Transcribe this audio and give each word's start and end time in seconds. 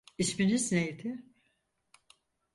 İsminiz 0.17 0.71
neydi? 0.71 1.21